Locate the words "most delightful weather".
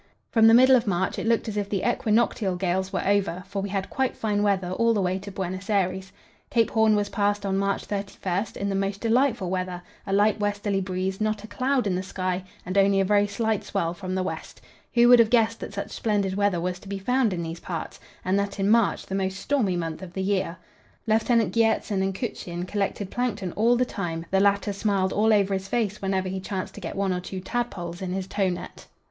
8.73-9.83